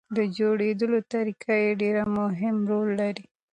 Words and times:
د 0.15 0.17
جوړېدو 0.37 0.87
طریقه 1.13 1.53
یې 1.63 1.71
ډېر 1.81 1.97
مهم 2.17 2.55
رول 2.69 2.89
لري. 3.01 3.25